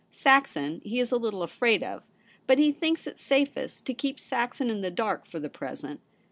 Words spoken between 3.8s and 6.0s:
to keep Saxon in the dark for the present.